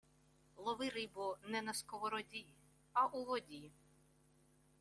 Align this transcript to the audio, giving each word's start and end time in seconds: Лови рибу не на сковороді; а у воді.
Лови 0.57 0.89
рибу 0.89 1.37
не 1.47 1.61
на 1.61 1.73
сковороді; 1.73 2.45
а 2.93 3.07
у 3.07 3.25
воді. 3.25 3.71